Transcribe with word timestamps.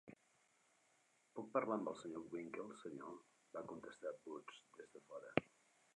'Puc 1.35 1.51
parlar 1.57 1.77
amb 1.81 1.91
el 1.91 1.99
Sr. 1.99 2.23
Winkle, 2.37 2.67
senyor?', 2.81 3.21
va 3.59 3.65
contestar 3.73 4.17
Boots 4.25 4.61
des 4.81 4.93
de 4.97 5.07
fora. 5.11 5.35